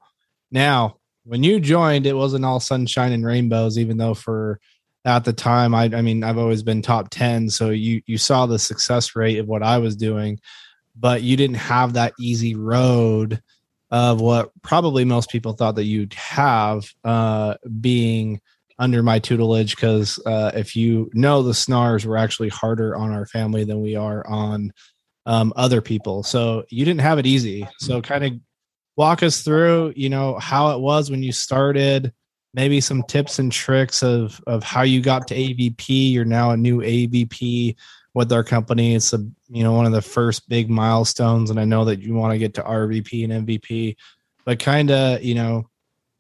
Now, 0.50 0.96
when 1.25 1.43
you 1.43 1.61
joined, 1.61 2.06
it 2.06 2.16
wasn't 2.16 2.44
all 2.44 2.61
sunshine 2.61 3.12
and 3.12 3.25
rainbows, 3.25 3.78
even 3.78 3.99
though 3.99 4.14
for 4.14 4.58
at 5.05 5.25
the 5.25 5.32
time 5.32 5.75
I, 5.75 5.85
I 5.85 6.02
mean 6.02 6.23
i've 6.23 6.38
always 6.38 6.62
been 6.62 6.82
top 6.82 7.08
10 7.11 7.50
so 7.50 7.70
you 7.70 8.02
you 8.06 8.19
saw 8.19 8.47
the 8.47 8.58
success 8.58 9.17
rate 9.17 9.38
of 9.38 9.47
what 9.47 9.62
i 9.62 9.79
was 9.79 9.97
doing 9.97 10.38
but 10.97 11.23
you 11.23 11.37
didn't 11.37 11.56
have 11.56 11.94
that 11.94 12.12
easy 12.19 12.55
road 12.55 13.41
of 13.91 14.20
what 14.20 14.50
probably 14.62 15.05
most 15.05 15.31
people 15.31 15.52
thought 15.52 15.75
that 15.76 15.85
you'd 15.85 16.14
have 16.14 16.93
uh, 17.05 17.55
being 17.81 18.41
under 18.79 19.02
my 19.02 19.19
tutelage 19.19 19.75
because 19.75 20.19
uh, 20.26 20.52
if 20.55 20.76
you 20.76 21.11
know 21.12 21.43
the 21.43 21.55
snars 21.55 22.06
were 22.06 22.17
actually 22.17 22.49
harder 22.49 22.97
on 22.97 23.11
our 23.11 23.26
family 23.26 23.64
than 23.64 23.81
we 23.81 23.97
are 23.97 24.26
on 24.26 24.73
um, 25.26 25.52
other 25.56 25.81
people 25.81 26.23
so 26.23 26.64
you 26.70 26.85
didn't 26.85 27.00
have 27.00 27.19
it 27.19 27.26
easy. 27.26 27.69
So 27.79 28.00
kind 28.00 28.25
of 28.25 28.32
walk 28.97 29.23
us 29.23 29.43
through 29.43 29.93
you 29.97 30.08
know 30.08 30.38
how 30.38 30.70
it 30.76 30.81
was 30.81 31.11
when 31.11 31.23
you 31.23 31.32
started 31.32 32.12
maybe 32.55 32.81
some 32.81 33.02
tips 33.05 33.38
and 33.38 33.52
tricks 33.52 34.02
of 34.02 34.41
of 34.47 34.62
how 34.62 34.82
you 34.82 35.00
got 35.00 35.29
to 35.29 35.35
AVP. 35.35 36.12
You're 36.12 36.25
now 36.25 36.50
a 36.50 36.56
new 36.56 36.79
AVP 36.79 37.76
with 38.14 38.32
our 38.32 38.44
company. 38.44 38.94
It's 38.94 39.12
a 39.12 39.19
you 39.49 39.62
know 39.62 39.73
one 39.73 39.87
of 39.87 39.93
the 39.93 40.02
first 40.02 40.49
big 40.49 40.70
milestones, 40.70 41.50
and 41.50 41.61
I 41.61 41.64
know 41.64 41.85
that 41.85 42.00
you 42.00 42.14
want 42.14 42.32
to 42.32 42.38
get 42.38 42.55
to 42.55 42.62
RVP 42.62 43.25
and 43.25 43.47
MVP, 43.47 43.97
but 44.44 44.58
kind 44.58 44.91
of 44.91 45.23
you 45.23 45.35
know 45.35 45.69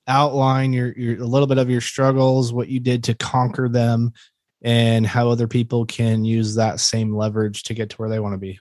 outline 0.06 0.72
your 0.72 0.92
your 0.92 1.22
a 1.22 1.26
little 1.26 1.46
bit 1.46 1.58
of 1.58 1.70
your 1.70 1.80
struggles, 1.80 2.52
what 2.52 2.68
you 2.68 2.80
did 2.80 3.04
to 3.04 3.14
conquer 3.14 3.68
them, 3.68 4.12
and 4.62 5.06
how 5.06 5.28
other 5.28 5.48
people 5.48 5.84
can 5.86 6.24
use 6.24 6.54
that 6.54 6.80
same 6.80 7.14
leverage 7.14 7.64
to 7.64 7.74
get 7.74 7.90
to 7.90 7.96
where 7.96 8.08
they 8.08 8.20
want 8.20 8.34
to 8.34 8.38
be. 8.38 8.58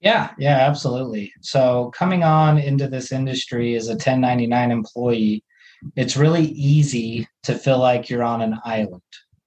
Yeah, 0.00 0.30
yeah, 0.38 0.58
absolutely. 0.58 1.32
So 1.40 1.90
coming 1.94 2.22
on 2.22 2.58
into 2.58 2.86
this 2.86 3.12
industry 3.12 3.74
as 3.74 3.88
a 3.88 3.92
1099 3.92 4.70
employee, 4.70 5.42
it's 5.94 6.16
really 6.16 6.46
easy 6.46 7.28
to 7.44 7.54
feel 7.54 7.78
like 7.78 8.08
you're 8.08 8.22
on 8.24 8.42
an 8.42 8.58
island, 8.64 9.02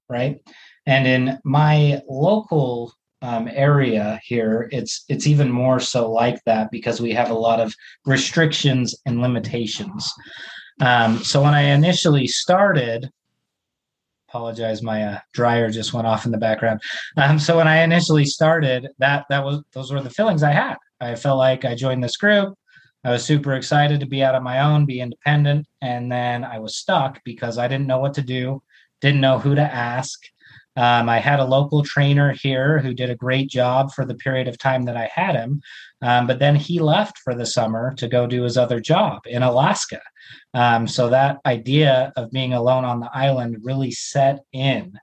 right? 0.09 0.39
And 0.85 1.07
in 1.07 1.39
my 1.43 2.01
local 2.07 2.93
um, 3.21 3.49
area 3.51 4.19
here, 4.23 4.69
it's 4.71 5.03
it's 5.09 5.27
even 5.27 5.51
more 5.51 5.79
so 5.79 6.09
like 6.11 6.43
that 6.45 6.71
because 6.71 7.01
we 7.01 7.11
have 7.13 7.29
a 7.29 7.33
lot 7.33 7.59
of 7.59 7.75
restrictions 8.05 8.95
and 9.05 9.21
limitations. 9.21 10.11
Um, 10.81 11.17
so 11.19 11.43
when 11.43 11.53
I 11.53 11.61
initially 11.61 12.27
started, 12.27 13.11
apologize, 14.29 14.81
my 14.81 15.03
uh, 15.03 15.19
dryer 15.33 15.69
just 15.69 15.93
went 15.93 16.07
off 16.07 16.25
in 16.25 16.31
the 16.31 16.37
background. 16.37 16.81
Um, 17.17 17.39
so 17.39 17.57
when 17.57 17.67
I 17.67 17.83
initially 17.83 18.25
started, 18.25 18.87
that 18.99 19.25
that 19.29 19.43
was 19.43 19.61
those 19.73 19.91
were 19.91 20.01
the 20.01 20.09
feelings 20.09 20.43
I 20.43 20.51
had. 20.51 20.77
I 21.01 21.15
felt 21.15 21.37
like 21.37 21.65
I 21.65 21.75
joined 21.75 22.03
this 22.03 22.17
group. 22.17 22.55
I 23.03 23.11
was 23.11 23.23
super 23.23 23.53
excited 23.53 24.01
to 24.01 24.05
be 24.05 24.23
out 24.23 24.35
on 24.35 24.43
my 24.43 24.59
own, 24.59 24.85
be 24.85 24.99
independent. 24.99 25.67
And 25.81 26.11
then 26.11 26.43
I 26.43 26.59
was 26.59 26.75
stuck 26.75 27.21
because 27.23 27.57
I 27.57 27.67
didn't 27.67 27.87
know 27.87 27.99
what 27.99 28.13
to 28.15 28.21
do, 28.21 28.61
didn't 28.99 29.21
know 29.21 29.39
who 29.39 29.55
to 29.55 29.61
ask. 29.61 30.19
Um, 30.75 31.09
I 31.09 31.19
had 31.19 31.39
a 31.39 31.45
local 31.45 31.83
trainer 31.83 32.31
here 32.31 32.79
who 32.79 32.93
did 32.93 33.09
a 33.09 33.15
great 33.15 33.49
job 33.49 33.91
for 33.91 34.05
the 34.05 34.15
period 34.15 34.47
of 34.47 34.57
time 34.57 34.83
that 34.83 34.97
I 34.97 35.09
had 35.13 35.35
him. 35.35 35.61
Um, 36.01 36.27
but 36.27 36.39
then 36.39 36.55
he 36.55 36.79
left 36.79 37.17
for 37.19 37.35
the 37.35 37.45
summer 37.45 37.93
to 37.95 38.07
go 38.07 38.27
do 38.27 38.43
his 38.43 38.57
other 38.57 38.79
job 38.79 39.21
in 39.25 39.43
Alaska. 39.43 40.01
Um, 40.53 40.87
so 40.87 41.09
that 41.09 41.39
idea 41.45 42.13
of 42.15 42.31
being 42.31 42.53
alone 42.53 42.85
on 42.85 42.99
the 42.99 43.09
island 43.13 43.57
really 43.61 43.91
set 43.91 44.39
in. 44.53 44.93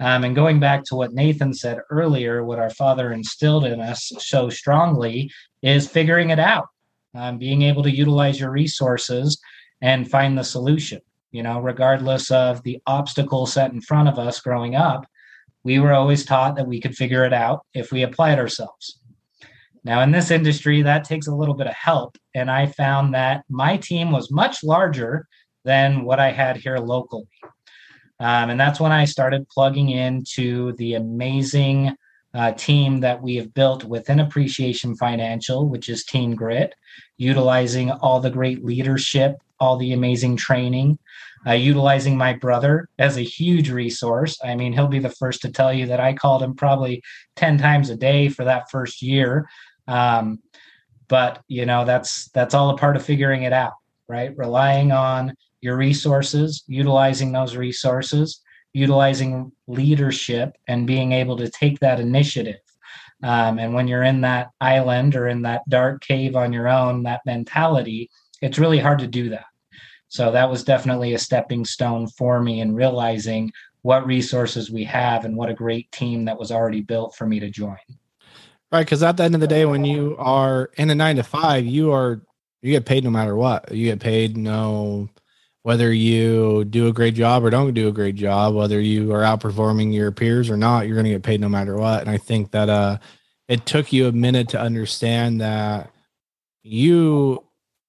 Um, 0.00 0.24
and 0.24 0.34
going 0.34 0.58
back 0.58 0.82
to 0.84 0.96
what 0.96 1.12
Nathan 1.12 1.54
said 1.54 1.78
earlier, 1.90 2.42
what 2.44 2.58
our 2.58 2.70
father 2.70 3.12
instilled 3.12 3.64
in 3.64 3.80
us 3.80 4.10
so 4.18 4.48
strongly 4.48 5.30
is 5.62 5.86
figuring 5.86 6.30
it 6.30 6.40
out 6.40 6.66
um, 7.14 7.38
being 7.38 7.62
able 7.62 7.82
to 7.82 7.90
utilize 7.90 8.40
your 8.40 8.50
resources 8.50 9.40
and 9.80 10.10
find 10.10 10.36
the 10.36 10.44
solution. 10.44 11.00
You 11.30 11.42
know, 11.42 11.60
regardless 11.60 12.30
of 12.30 12.62
the 12.62 12.80
obstacle 12.86 13.46
set 13.46 13.72
in 13.72 13.80
front 13.80 14.08
of 14.08 14.18
us 14.18 14.40
growing 14.40 14.76
up, 14.76 15.06
we 15.64 15.78
were 15.78 15.92
always 15.92 16.24
taught 16.24 16.56
that 16.56 16.66
we 16.66 16.80
could 16.80 16.94
figure 16.94 17.24
it 17.24 17.32
out 17.32 17.64
if 17.74 17.92
we 17.92 18.02
applied 18.02 18.38
ourselves. 18.38 18.98
Now, 19.84 20.02
in 20.02 20.12
this 20.12 20.30
industry, 20.30 20.82
that 20.82 21.04
takes 21.04 21.26
a 21.26 21.34
little 21.34 21.54
bit 21.54 21.66
of 21.66 21.74
help. 21.74 22.16
And 22.34 22.50
I 22.50 22.66
found 22.66 23.14
that 23.14 23.44
my 23.48 23.76
team 23.76 24.12
was 24.12 24.30
much 24.30 24.62
larger 24.62 25.26
than 25.64 26.04
what 26.04 26.20
I 26.20 26.30
had 26.30 26.56
here 26.56 26.78
locally. 26.78 27.28
Um, 28.20 28.50
and 28.50 28.60
that's 28.60 28.78
when 28.78 28.92
I 28.92 29.04
started 29.04 29.48
plugging 29.48 29.88
into 29.88 30.74
the 30.76 30.94
amazing 30.94 31.96
uh, 32.34 32.52
team 32.52 33.00
that 33.00 33.22
we 33.22 33.36
have 33.36 33.52
built 33.54 33.84
within 33.84 34.20
Appreciation 34.20 34.96
Financial, 34.96 35.68
which 35.68 35.88
is 35.88 36.04
Team 36.04 36.34
Grit, 36.34 36.74
utilizing 37.18 37.90
all 37.90 38.20
the 38.20 38.30
great 38.30 38.64
leadership, 38.64 39.36
all 39.60 39.76
the 39.76 39.92
amazing 39.92 40.36
training, 40.36 40.98
uh, 41.46 41.52
utilizing 41.52 42.16
my 42.16 42.32
brother 42.32 42.88
as 42.98 43.16
a 43.16 43.22
huge 43.22 43.70
resource. 43.70 44.38
I 44.42 44.54
mean, 44.54 44.72
he'll 44.72 44.88
be 44.88 44.98
the 44.98 45.10
first 45.10 45.42
to 45.42 45.52
tell 45.52 45.72
you 45.72 45.86
that 45.86 46.00
I 46.00 46.14
called 46.14 46.42
him 46.42 46.54
probably 46.54 47.02
10 47.36 47.58
times 47.58 47.90
a 47.90 47.96
day 47.96 48.28
for 48.28 48.44
that 48.44 48.70
first 48.70 49.02
year. 49.02 49.48
Um, 49.88 50.40
but 51.08 51.42
you 51.48 51.66
know, 51.66 51.84
that's 51.84 52.28
that's 52.30 52.54
all 52.54 52.70
a 52.70 52.78
part 52.78 52.96
of 52.96 53.04
figuring 53.04 53.42
it 53.42 53.52
out, 53.52 53.74
right? 54.08 54.36
Relying 54.36 54.92
on 54.92 55.34
your 55.60 55.76
resources, 55.76 56.64
utilizing 56.66 57.32
those 57.32 57.56
resources, 57.56 58.40
utilizing 58.74 59.52
leadership 59.66 60.56
and 60.68 60.86
being 60.86 61.12
able 61.12 61.36
to 61.36 61.50
take 61.50 61.78
that 61.80 62.00
initiative. 62.00 62.60
Um, 63.22 63.58
and 63.58 63.72
when 63.72 63.86
you're 63.86 64.02
in 64.02 64.20
that 64.22 64.50
island 64.60 65.14
or 65.14 65.28
in 65.28 65.42
that 65.42 65.68
dark 65.68 66.02
cave 66.02 66.34
on 66.34 66.52
your 66.52 66.68
own, 66.68 67.02
that 67.04 67.20
mentality, 67.24 68.10
it's 68.40 68.58
really 68.58 68.78
hard 68.78 68.98
to 69.00 69.06
do 69.06 69.28
that. 69.30 69.44
So 70.08 70.30
that 70.32 70.50
was 70.50 70.64
definitely 70.64 71.14
a 71.14 71.18
stepping 71.18 71.64
stone 71.64 72.06
for 72.06 72.42
me 72.42 72.60
in 72.60 72.74
realizing 72.74 73.52
what 73.82 74.06
resources 74.06 74.70
we 74.70 74.84
have 74.84 75.24
and 75.24 75.36
what 75.36 75.50
a 75.50 75.54
great 75.54 75.90
team 75.92 76.24
that 76.24 76.38
was 76.38 76.50
already 76.50 76.80
built 76.80 77.14
for 77.14 77.26
me 77.26 77.40
to 77.40 77.50
join. 77.50 77.78
Right, 78.70 78.84
because 78.84 79.02
at 79.02 79.16
the 79.16 79.24
end 79.24 79.34
of 79.34 79.40
the 79.40 79.46
day, 79.46 79.64
when 79.66 79.84
you 79.84 80.16
are 80.18 80.70
in 80.76 80.90
a 80.90 80.94
nine 80.94 81.16
to 81.16 81.22
five, 81.22 81.66
you 81.66 81.92
are 81.92 82.22
you 82.62 82.70
get 82.70 82.86
paid 82.86 83.04
no 83.04 83.10
matter 83.10 83.36
what. 83.36 83.72
You 83.72 83.86
get 83.86 84.00
paid 84.00 84.36
no 84.36 85.10
whether 85.62 85.92
you 85.92 86.64
do 86.64 86.88
a 86.88 86.92
great 86.92 87.14
job 87.14 87.44
or 87.44 87.50
don't 87.50 87.72
do 87.74 87.88
a 87.88 87.92
great 87.92 88.16
job, 88.16 88.54
whether 88.54 88.80
you 88.80 89.12
are 89.12 89.22
outperforming 89.22 89.94
your 89.94 90.10
peers 90.10 90.50
or 90.50 90.56
not, 90.56 90.86
you're 90.86 90.96
going 90.96 91.04
to 91.04 91.12
get 91.12 91.22
paid 91.22 91.40
no 91.40 91.48
matter 91.48 91.76
what. 91.76 92.00
And 92.00 92.10
I 92.10 92.18
think 92.18 92.50
that 92.50 92.68
uh, 92.68 92.98
it 93.48 93.64
took 93.64 93.92
you 93.92 94.08
a 94.08 94.12
minute 94.12 94.48
to 94.50 94.60
understand 94.60 95.40
that 95.40 95.90
you 96.62 97.44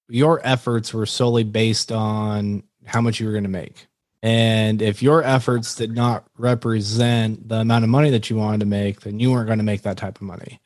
your 0.08 0.40
efforts 0.46 0.92
were 0.92 1.06
solely 1.06 1.44
based 1.44 1.90
on 1.90 2.62
how 2.84 3.00
much 3.00 3.18
you 3.18 3.26
were 3.26 3.32
going 3.32 3.44
to 3.44 3.50
make. 3.50 3.86
And 4.22 4.80
if 4.80 5.02
your 5.02 5.22
efforts 5.22 5.74
did 5.74 5.94
not 5.94 6.24
represent 6.36 7.48
the 7.48 7.56
amount 7.56 7.84
of 7.84 7.90
money 7.90 8.10
that 8.10 8.30
you 8.30 8.36
wanted 8.36 8.60
to 8.60 8.66
make, 8.66 9.00
then 9.00 9.18
you 9.18 9.32
weren't 9.32 9.46
going 9.46 9.58
to 9.58 9.64
make 9.64 9.82
that 9.82 9.96
type 9.96 10.16
of 10.16 10.22
money. 10.22 10.60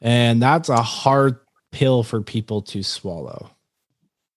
And 0.00 0.40
that's 0.40 0.68
a 0.68 0.82
hard 0.82 1.38
pill 1.72 2.02
for 2.02 2.20
people 2.20 2.62
to 2.62 2.82
swallow 2.82 3.50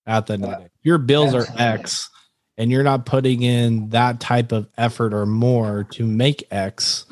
at 0.06 0.28
the 0.28 0.34
end 0.34 0.46
of 0.46 0.52
the 0.52 0.56
day. 0.58 0.70
Your 0.82 0.98
bills 0.98 1.34
are 1.34 1.48
X 1.58 2.10
and 2.58 2.72
you're 2.72 2.84
not 2.84 3.06
putting 3.06 3.42
in 3.42 3.90
that 3.90 4.20
type 4.20 4.52
of 4.52 4.68
effort 4.78 5.14
or 5.14 5.26
more 5.26 5.86
to 5.92 6.06
make 6.06 6.48
X, 6.52 7.06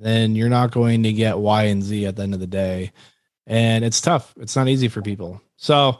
then 0.00 0.34
you're 0.34 0.48
not 0.48 0.70
going 0.70 1.02
to 1.02 1.12
get 1.12 1.38
Y 1.38 1.64
and 1.64 1.82
Z 1.82 2.06
at 2.06 2.16
the 2.16 2.22
end 2.22 2.34
of 2.34 2.40
the 2.40 2.46
day. 2.46 2.92
And 3.46 3.84
it's 3.84 4.00
tough. 4.00 4.34
It's 4.38 4.56
not 4.56 4.68
easy 4.68 4.88
for 4.88 5.02
people. 5.02 5.40
So, 5.56 5.98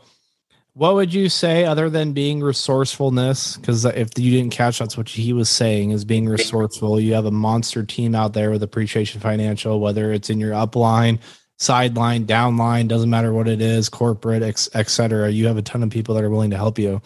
what 0.78 0.94
would 0.94 1.12
you 1.12 1.28
say 1.28 1.64
other 1.64 1.90
than 1.90 2.12
being 2.12 2.40
resourcefulness 2.40 3.56
because 3.56 3.84
if 3.84 4.10
you 4.16 4.30
didn't 4.30 4.52
catch 4.52 4.78
that's 4.78 4.96
what 4.96 5.08
he 5.08 5.32
was 5.32 5.48
saying 5.50 5.90
is 5.90 6.04
being 6.04 6.28
resourceful 6.28 7.00
you 7.00 7.14
have 7.14 7.24
a 7.24 7.32
monster 7.32 7.82
team 7.82 8.14
out 8.14 8.32
there 8.32 8.52
with 8.52 8.62
appreciation 8.62 9.20
financial 9.20 9.80
whether 9.80 10.12
it's 10.12 10.30
in 10.30 10.38
your 10.38 10.52
upline 10.52 11.18
sideline 11.58 12.24
downline 12.24 12.88
doesn't 12.88 13.10
matter 13.10 13.32
what 13.32 13.48
it 13.48 13.60
is 13.60 13.88
corporate 13.88 14.42
etc 14.42 15.30
you 15.30 15.46
have 15.46 15.56
a 15.56 15.62
ton 15.62 15.82
of 15.82 15.90
people 15.90 16.14
that 16.14 16.24
are 16.24 16.30
willing 16.30 16.50
to 16.50 16.56
help 16.56 16.78
you. 16.78 17.00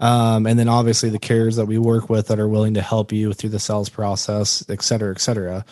Um, 0.00 0.46
and 0.46 0.58
then 0.58 0.68
obviously 0.68 1.10
the 1.10 1.18
carriers 1.18 1.56
that 1.56 1.66
we 1.66 1.78
work 1.78 2.10
with 2.10 2.26
that 2.28 2.40
are 2.40 2.48
willing 2.48 2.74
to 2.74 2.82
help 2.82 3.12
you 3.12 3.32
through 3.32 3.50
the 3.50 3.58
sales 3.58 3.88
process 3.88 4.64
et 4.68 4.82
cetera 4.82 5.12
et 5.12 5.20
cetera. 5.20 5.64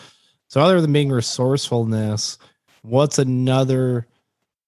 So 0.48 0.60
other 0.60 0.80
than 0.80 0.92
being 0.92 1.10
resourcefulness 1.10 2.38
what's 2.82 3.18
another 3.18 4.06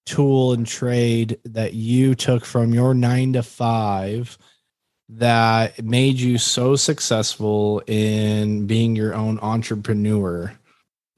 tool 0.05 0.53
and 0.53 0.67
trade 0.67 1.39
that 1.45 1.75
you 1.75 2.15
took 2.15 2.45
from 2.45 2.75
your 2.75 2.95
nine 2.95 3.33
to 3.35 3.43
five 3.43 4.37
that 5.09 5.83
made 5.85 6.17
you 6.17 6.39
so 6.39 6.75
successful 6.75 7.83
in 7.87 8.67
being 8.67 8.97
your 8.97 9.15
own 9.15 9.39
entrepreneur? 9.41 10.53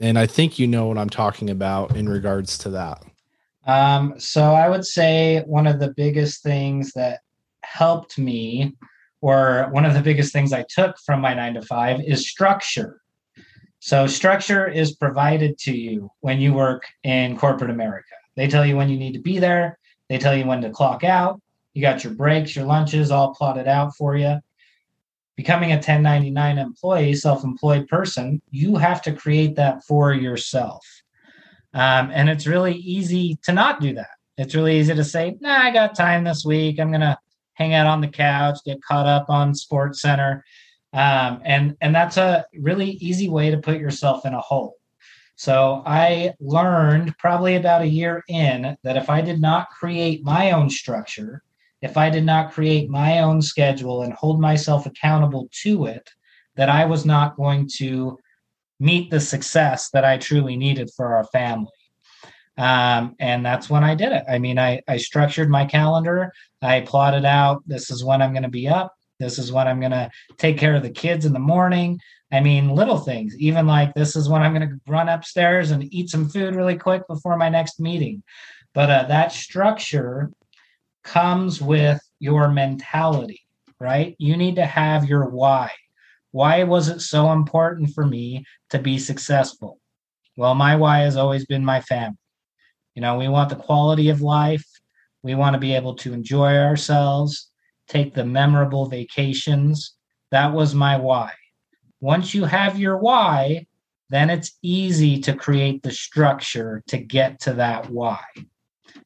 And 0.00 0.18
I 0.18 0.26
think 0.26 0.58
you 0.58 0.66
know 0.66 0.86
what 0.86 0.98
I'm 0.98 1.10
talking 1.10 1.50
about 1.50 1.96
in 1.96 2.08
regards 2.08 2.58
to 2.58 2.70
that. 2.70 3.02
Um, 3.66 4.14
so 4.18 4.42
I 4.42 4.68
would 4.68 4.84
say 4.84 5.42
one 5.46 5.66
of 5.66 5.80
the 5.80 5.94
biggest 5.96 6.42
things 6.42 6.92
that 6.92 7.20
helped 7.62 8.18
me, 8.18 8.76
or 9.20 9.68
one 9.70 9.86
of 9.86 9.94
the 9.94 10.02
biggest 10.02 10.32
things 10.32 10.52
I 10.52 10.64
took 10.68 10.98
from 10.98 11.20
my 11.20 11.32
nine 11.32 11.54
to 11.54 11.62
five, 11.62 12.00
is 12.00 12.28
structure. 12.28 13.00
So 13.78 14.06
structure 14.06 14.66
is 14.66 14.96
provided 14.96 15.58
to 15.58 15.76
you 15.76 16.10
when 16.20 16.40
you 16.40 16.52
work 16.54 16.86
in 17.02 17.36
corporate 17.36 17.70
America. 17.70 18.14
They 18.36 18.48
tell 18.48 18.66
you 18.66 18.76
when 18.76 18.88
you 18.88 18.98
need 18.98 19.12
to 19.12 19.20
be 19.20 19.38
there. 19.38 19.78
They 20.08 20.18
tell 20.18 20.36
you 20.36 20.46
when 20.46 20.60
to 20.62 20.70
clock 20.70 21.04
out. 21.04 21.40
You 21.72 21.82
got 21.82 22.04
your 22.04 22.14
breaks, 22.14 22.54
your 22.54 22.66
lunches 22.66 23.10
all 23.10 23.34
plotted 23.34 23.68
out 23.68 23.94
for 23.96 24.16
you. 24.16 24.38
Becoming 25.36 25.72
a 25.72 25.76
1099 25.76 26.58
employee, 26.58 27.14
self 27.14 27.44
employed 27.44 27.88
person, 27.88 28.40
you 28.50 28.76
have 28.76 29.02
to 29.02 29.12
create 29.12 29.56
that 29.56 29.84
for 29.84 30.12
yourself. 30.12 30.84
Um, 31.72 32.10
and 32.12 32.28
it's 32.28 32.46
really 32.46 32.76
easy 32.76 33.38
to 33.42 33.52
not 33.52 33.80
do 33.80 33.94
that. 33.94 34.10
It's 34.38 34.54
really 34.54 34.78
easy 34.78 34.94
to 34.94 35.04
say, 35.04 35.36
nah, 35.40 35.58
I 35.58 35.72
got 35.72 35.96
time 35.96 36.24
this 36.24 36.44
week. 36.44 36.78
I'm 36.78 36.90
going 36.90 37.00
to 37.00 37.18
hang 37.54 37.74
out 37.74 37.86
on 37.86 38.00
the 38.00 38.08
couch, 38.08 38.58
get 38.64 38.82
caught 38.82 39.06
up 39.06 39.26
on 39.28 39.54
Sports 39.54 40.00
Center. 40.00 40.44
Um, 40.92 41.40
and, 41.44 41.76
and 41.80 41.94
that's 41.94 42.16
a 42.16 42.46
really 42.60 42.90
easy 42.90 43.28
way 43.28 43.50
to 43.50 43.58
put 43.58 43.80
yourself 43.80 44.24
in 44.24 44.34
a 44.34 44.40
hole. 44.40 44.76
So 45.36 45.82
I 45.84 46.34
learned 46.38 47.18
probably 47.18 47.56
about 47.56 47.82
a 47.82 47.88
year 47.88 48.22
in 48.28 48.76
that 48.84 48.96
if 48.96 49.10
I 49.10 49.20
did 49.20 49.40
not 49.40 49.70
create 49.70 50.24
my 50.24 50.52
own 50.52 50.70
structure, 50.70 51.42
if 51.84 51.98
I 51.98 52.08
did 52.08 52.24
not 52.24 52.52
create 52.52 52.88
my 52.88 53.18
own 53.18 53.42
schedule 53.42 54.02
and 54.02 54.14
hold 54.14 54.40
myself 54.40 54.86
accountable 54.86 55.50
to 55.62 55.84
it, 55.84 56.08
that 56.56 56.70
I 56.70 56.86
was 56.86 57.04
not 57.04 57.36
going 57.36 57.68
to 57.76 58.18
meet 58.80 59.10
the 59.10 59.20
success 59.20 59.90
that 59.90 60.02
I 60.02 60.16
truly 60.16 60.56
needed 60.56 60.90
for 60.96 61.14
our 61.14 61.24
family. 61.24 61.68
Um, 62.56 63.16
and 63.18 63.44
that's 63.44 63.68
when 63.68 63.84
I 63.84 63.94
did 63.94 64.12
it. 64.12 64.24
I 64.26 64.38
mean, 64.38 64.58
I, 64.58 64.80
I 64.88 64.96
structured 64.96 65.50
my 65.50 65.66
calendar. 65.66 66.32
I 66.62 66.80
plotted 66.80 67.26
out 67.26 67.62
this 67.66 67.90
is 67.90 68.02
when 68.02 68.22
I'm 68.22 68.32
going 68.32 68.44
to 68.44 68.48
be 68.48 68.66
up. 68.66 68.94
This 69.20 69.38
is 69.38 69.52
when 69.52 69.68
I'm 69.68 69.78
going 69.80 69.92
to 69.92 70.10
take 70.38 70.56
care 70.56 70.74
of 70.74 70.82
the 70.82 70.90
kids 70.90 71.26
in 71.26 71.34
the 71.34 71.38
morning. 71.38 72.00
I 72.32 72.40
mean, 72.40 72.70
little 72.70 72.98
things, 72.98 73.36
even 73.38 73.66
like 73.66 73.92
this 73.92 74.16
is 74.16 74.26
when 74.26 74.40
I'm 74.40 74.54
going 74.54 74.68
to 74.68 74.80
run 74.90 75.10
upstairs 75.10 75.70
and 75.70 75.92
eat 75.92 76.08
some 76.08 76.30
food 76.30 76.54
really 76.54 76.78
quick 76.78 77.06
before 77.08 77.36
my 77.36 77.50
next 77.50 77.78
meeting. 77.78 78.22
But 78.72 78.90
uh, 78.90 79.04
that 79.08 79.32
structure 79.32 80.32
comes 81.04 81.60
with 81.60 82.00
your 82.18 82.48
mentality, 82.48 83.40
right? 83.78 84.16
You 84.18 84.36
need 84.36 84.56
to 84.56 84.66
have 84.66 85.04
your 85.04 85.28
why. 85.28 85.70
Why 86.32 86.64
was 86.64 86.88
it 86.88 87.00
so 87.00 87.30
important 87.30 87.90
for 87.94 88.04
me 88.04 88.44
to 88.70 88.78
be 88.78 88.98
successful? 88.98 89.78
Well, 90.36 90.54
my 90.54 90.74
why 90.74 91.00
has 91.00 91.16
always 91.16 91.46
been 91.46 91.64
my 91.64 91.80
family. 91.80 92.16
You 92.94 93.02
know, 93.02 93.18
we 93.18 93.28
want 93.28 93.50
the 93.50 93.56
quality 93.56 94.08
of 94.08 94.20
life. 94.20 94.64
We 95.22 95.34
want 95.34 95.54
to 95.54 95.60
be 95.60 95.74
able 95.74 95.94
to 95.96 96.12
enjoy 96.12 96.56
ourselves, 96.56 97.50
take 97.88 98.14
the 98.14 98.24
memorable 98.24 98.86
vacations. 98.86 99.94
That 100.30 100.52
was 100.52 100.74
my 100.74 100.96
why. 100.96 101.32
Once 102.00 102.34
you 102.34 102.44
have 102.44 102.78
your 102.78 102.98
why, 102.98 103.66
then 104.10 104.28
it's 104.30 104.58
easy 104.62 105.20
to 105.20 105.34
create 105.34 105.82
the 105.82 105.92
structure 105.92 106.82
to 106.88 106.98
get 106.98 107.40
to 107.40 107.54
that 107.54 107.88
why. 107.90 108.20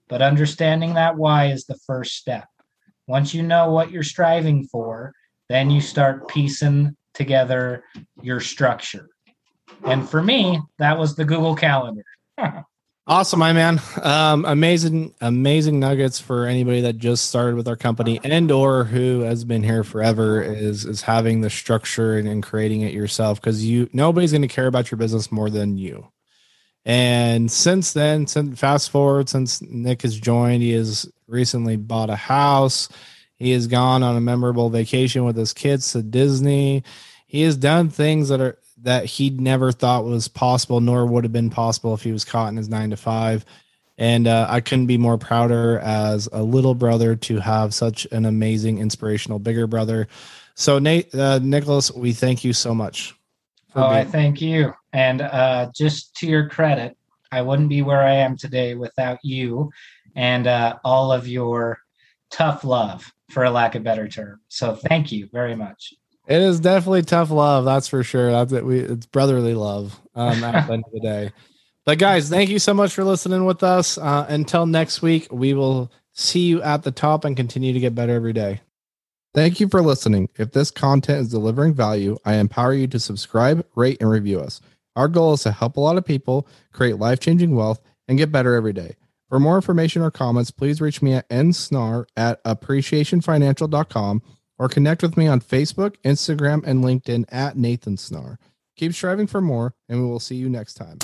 But 0.08 0.22
understanding 0.22 0.94
that 0.94 1.16
why 1.16 1.46
is 1.46 1.64
the 1.64 1.78
first 1.86 2.16
step. 2.16 2.46
Once 3.06 3.34
you 3.34 3.42
know 3.42 3.70
what 3.70 3.90
you're 3.90 4.02
striving 4.02 4.66
for, 4.66 5.12
then 5.48 5.70
you 5.70 5.80
start 5.80 6.28
piecing 6.28 6.96
together 7.14 7.84
your 8.22 8.40
structure. 8.40 9.08
And 9.84 10.08
for 10.08 10.22
me, 10.22 10.60
that 10.78 10.98
was 10.98 11.16
the 11.16 11.24
Google 11.24 11.54
Calendar. 11.54 12.04
Awesome, 13.08 13.38
my 13.38 13.54
man. 13.54 13.80
Um, 14.02 14.44
amazing, 14.44 15.14
amazing 15.22 15.80
nuggets 15.80 16.20
for 16.20 16.44
anybody 16.44 16.82
that 16.82 16.98
just 16.98 17.24
started 17.24 17.56
with 17.56 17.66
our 17.66 17.74
company 17.74 18.20
and 18.22 18.52
or 18.52 18.84
who 18.84 19.20
has 19.20 19.44
been 19.44 19.62
here 19.62 19.82
forever 19.82 20.42
is 20.42 20.84
is 20.84 21.00
having 21.00 21.40
the 21.40 21.48
structure 21.48 22.18
and, 22.18 22.28
and 22.28 22.42
creating 22.42 22.82
it 22.82 22.92
yourself 22.92 23.40
because 23.40 23.64
you 23.64 23.88
nobody's 23.94 24.32
going 24.32 24.42
to 24.42 24.48
care 24.48 24.66
about 24.66 24.90
your 24.90 24.98
business 24.98 25.32
more 25.32 25.48
than 25.48 25.78
you. 25.78 26.06
And 26.88 27.52
since 27.52 27.92
then, 27.92 28.26
since 28.26 28.59
fast 28.59 28.90
forward, 28.90 29.28
since 29.28 29.61
Nick 29.61 30.02
has 30.02 30.18
joined, 30.18 30.62
he 30.62 30.73
has 30.73 31.07
recently 31.26 31.76
bought 31.76 32.09
a 32.09 32.16
house. 32.16 32.88
He 33.37 33.52
has 33.52 33.66
gone 33.66 34.02
on 34.02 34.16
a 34.16 34.23
memorable 34.23 34.71
vacation 34.71 35.25
with 35.25 35.37
his 35.37 35.52
kids 35.52 35.92
to 35.92 36.02
Disney. 36.02 36.83
He 37.26 37.42
has 37.42 37.59
done 37.59 37.90
things 37.90 38.30
that 38.30 38.40
are 38.40 38.59
that 38.83 39.04
he 39.04 39.28
never 39.28 39.71
thought 39.71 40.07
was 40.07 40.28
possible, 40.28 40.80
nor 40.80 41.04
would 41.04 41.25
have 41.25 41.33
been 41.33 41.50
possible 41.50 41.92
if 41.92 42.02
he 42.02 42.12
was 42.12 42.25
caught 42.25 42.49
in 42.49 42.57
his 42.57 42.71
nine 42.71 42.88
to 42.88 42.97
five. 42.97 43.45
And 43.99 44.26
uh, 44.26 44.47
I 44.49 44.61
couldn't 44.61 44.87
be 44.87 44.97
more 44.97 45.18
prouder 45.18 45.80
as 45.80 46.26
a 46.33 46.42
little 46.42 46.75
brother 46.75 47.16
to 47.16 47.38
have 47.38 47.75
such 47.75 48.07
an 48.12 48.25
amazing, 48.25 48.78
inspirational 48.78 49.40
bigger 49.40 49.66
brother. 49.66 50.09
So 50.54 50.78
Nate, 50.78 51.14
uh, 51.14 51.40
Nicholas, 51.40 51.90
we 51.90 52.12
thank 52.12 52.45
you 52.45 52.54
so 52.54 52.75
much. 52.75 53.14
Oh, 53.75 53.87
I 53.88 54.04
thank 54.04 54.40
you. 54.40 54.73
And 54.92 55.21
uh, 55.21 55.71
just 55.75 56.14
to 56.16 56.26
your 56.26 56.49
credit, 56.49 56.97
I 57.30 57.42
wouldn't 57.42 57.68
be 57.68 57.83
where 57.83 58.02
I 58.02 58.14
am 58.14 58.37
today 58.37 58.75
without 58.75 59.18
you 59.23 59.71
and 60.16 60.47
uh, 60.47 60.76
all 60.85 61.12
of 61.12 61.28
your 61.28 61.78
tough 62.30 62.64
love, 62.64 63.12
for 63.30 63.45
a 63.45 63.50
lack 63.50 63.75
of 63.75 63.85
better 63.85 64.09
term. 64.09 64.40
So 64.49 64.75
thank 64.75 65.12
you 65.12 65.28
very 65.33 65.54
much. 65.54 65.95
It 66.26 66.40
is 66.42 66.61
definitely 66.61 67.02
tough 67.02 67.30
love, 67.30 67.64
that's 67.64 67.88
for 67.88 68.02
sure. 68.02 68.30
That's 68.30 68.52
it. 68.52 68.64
We 68.64 68.80
it's 68.80 69.07
brotherly 69.07 69.54
love 69.54 69.99
um, 70.14 70.45
at 70.45 70.66
the 70.66 70.73
end 70.75 70.85
of 70.87 70.92
the 70.92 71.00
day. 71.00 71.33
But 71.87 71.99
guys, 71.99 72.28
thank 72.28 72.50
you 72.50 72.59
so 72.59 72.75
much 72.75 72.92
for 72.92 73.02
listening 73.02 73.47
with 73.47 73.62
us. 73.62 73.97
Uh, 73.97 74.26
until 74.28 74.66
next 74.66 75.00
week, 75.00 75.26
we 75.30 75.54
will 75.54 75.90
see 76.12 76.40
you 76.40 76.61
at 76.61 76.83
the 76.83 76.90
top 76.90 77.25
and 77.25 77.35
continue 77.35 77.73
to 77.73 77.80
get 77.80 77.95
better 77.95 78.12
every 78.12 78.35
day. 78.35 78.61
Thank 79.33 79.59
you 79.59 79.68
for 79.68 79.80
listening. 79.80 80.28
If 80.37 80.52
this 80.52 80.71
content 80.71 81.21
is 81.21 81.30
delivering 81.30 81.73
value, 81.73 82.18
I 82.26 82.35
empower 82.35 82.75
you 82.75 82.88
to 82.88 83.00
subscribe, 83.00 83.64
rate, 83.75 83.97
and 84.02 84.11
review 84.11 84.38
us. 84.38 84.61
Our 84.98 85.06
goal 85.06 85.34
is 85.34 85.44
to 85.44 85.52
help 85.52 85.76
a 85.76 85.80
lot 85.80 85.96
of 85.96 86.04
people 86.04 86.48
create 86.72 86.98
life 86.98 87.20
changing 87.20 87.54
wealth 87.54 87.80
and 88.08 88.18
get 88.18 88.32
better 88.32 88.56
every 88.56 88.72
day. 88.72 88.96
For 89.28 89.38
more 89.38 89.54
information 89.54 90.02
or 90.02 90.10
comments, 90.10 90.50
please 90.50 90.80
reach 90.80 91.00
me 91.02 91.12
at 91.14 91.28
nsnar 91.28 92.06
at 92.16 92.42
appreciationfinancial.com 92.42 94.22
or 94.58 94.68
connect 94.68 95.02
with 95.02 95.16
me 95.16 95.28
on 95.28 95.40
Facebook, 95.40 95.94
Instagram, 96.04 96.66
and 96.66 96.82
LinkedIn 96.82 97.26
at 97.28 97.56
Nathan 97.56 97.94
Snar. 97.94 98.38
Keep 98.74 98.92
striving 98.92 99.28
for 99.28 99.40
more, 99.40 99.72
and 99.88 100.02
we 100.02 100.08
will 100.08 100.18
see 100.18 100.34
you 100.34 100.48
next 100.48 100.74
time. 100.74 100.98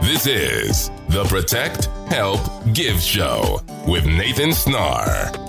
This 0.00 0.26
is 0.26 0.90
the 1.10 1.24
Protect, 1.28 1.84
Help, 2.10 2.40
Give 2.72 2.98
Show 2.98 3.60
with 3.86 4.06
Nathan 4.06 4.50
Snar. 4.50 5.47